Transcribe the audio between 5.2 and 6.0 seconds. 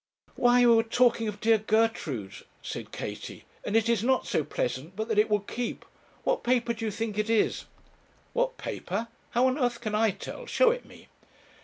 will keep.